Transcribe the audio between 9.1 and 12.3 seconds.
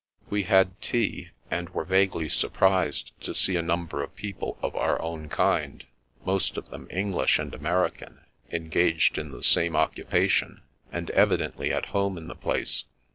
in the same occu pation, and evidently at home in